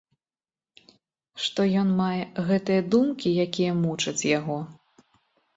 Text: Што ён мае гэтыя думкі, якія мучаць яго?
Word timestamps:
Што 1.47 1.61
ён 1.81 1.91
мае 2.01 2.23
гэтыя 2.49 2.81
думкі, 2.97 3.35
якія 3.45 3.71
мучаць 3.85 4.19
яго? 4.39 4.57